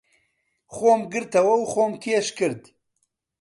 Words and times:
خۆم 0.75 1.01
گرتەوە 1.11 1.55
و 1.57 1.63
خۆم 1.71 1.91
کێش 2.03 2.27
کرد. 2.37 2.61